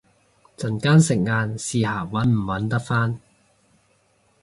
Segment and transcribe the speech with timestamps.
[0.57, 3.19] 陣間食晏試下搵唔搵得返